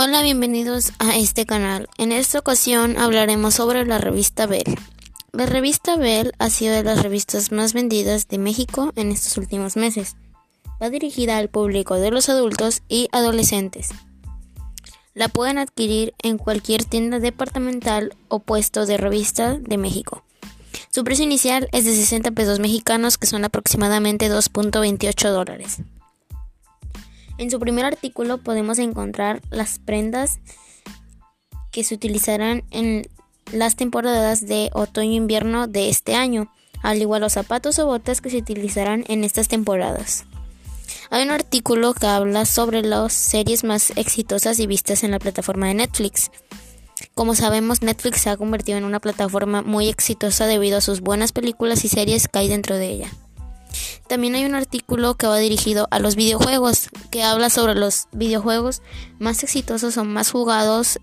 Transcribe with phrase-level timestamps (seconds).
[0.00, 1.88] Hola, bienvenidos a este canal.
[1.98, 4.78] En esta ocasión hablaremos sobre la revista Bell.
[5.32, 9.76] La revista Bell ha sido de las revistas más vendidas de México en estos últimos
[9.76, 10.14] meses.
[10.80, 13.88] Va dirigida al público de los adultos y adolescentes.
[15.14, 20.22] La pueden adquirir en cualquier tienda departamental o puesto de revista de México.
[20.90, 25.78] Su precio inicial es de 60 pesos mexicanos, que son aproximadamente 2.28 dólares.
[27.38, 30.40] En su primer artículo podemos encontrar las prendas
[31.70, 33.08] que se utilizarán en
[33.52, 36.52] las temporadas de otoño-invierno de este año,
[36.82, 40.24] al igual los zapatos o botas que se utilizarán en estas temporadas.
[41.10, 45.68] Hay un artículo que habla sobre las series más exitosas y vistas en la plataforma
[45.68, 46.30] de Netflix.
[47.14, 51.32] Como sabemos, Netflix se ha convertido en una plataforma muy exitosa debido a sus buenas
[51.32, 53.08] películas y series que hay dentro de ella.
[54.08, 58.82] También hay un artículo que va dirigido a los videojuegos, que habla sobre los videojuegos
[59.18, 60.98] más exitosos o más jugados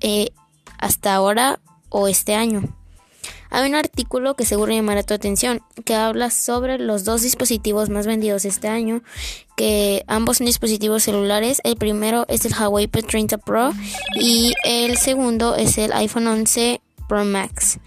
[0.00, 0.30] eh,
[0.78, 2.62] hasta ahora o este año.
[3.50, 8.06] Hay un artículo que seguro llamará tu atención, que habla sobre los dos dispositivos más
[8.06, 9.02] vendidos este año,
[9.56, 11.60] que ambos son dispositivos celulares.
[11.64, 13.72] El primero es el Huawei P30 Pro
[14.20, 17.78] y el segundo es el iPhone 11 Pro Max.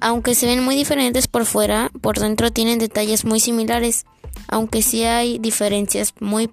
[0.00, 4.06] Aunque se ven muy diferentes por fuera, por dentro tienen detalles muy similares,
[4.48, 6.50] aunque sí hay diferencias muy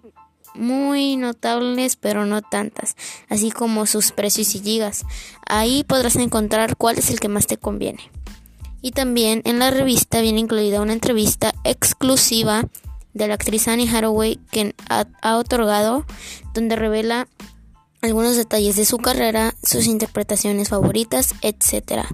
[0.57, 2.95] muy notables, pero no tantas,
[3.29, 5.05] así como sus precios y gigas.
[5.45, 8.11] Ahí podrás encontrar cuál es el que más te conviene.
[8.81, 12.67] Y también en la revista viene incluida una entrevista exclusiva
[13.13, 16.05] de la actriz Annie Hathaway que ha otorgado,
[16.53, 17.27] donde revela
[18.01, 22.05] algunos detalles de su carrera, sus interpretaciones favoritas, etc.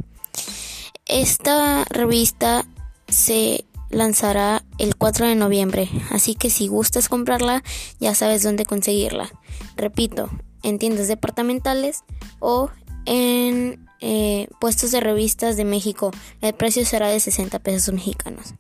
[1.06, 2.66] Esta revista
[3.08, 7.64] se lanzará el 4 de noviembre, así que si gustas comprarla
[8.00, 9.30] ya sabes dónde conseguirla.
[9.76, 10.30] Repito,
[10.64, 12.04] en tiendas departamentales
[12.40, 12.70] o
[13.06, 16.12] en eh, puestos de revistas de México.
[16.42, 18.54] El precio será de 60 pesos mexicanos.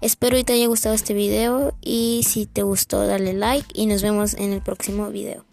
[0.00, 4.02] Espero que te haya gustado este video y si te gustó dale like y nos
[4.02, 5.44] vemos en el próximo video.